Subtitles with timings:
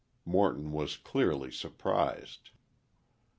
[0.25, 2.49] Morton was, clearly, surprised.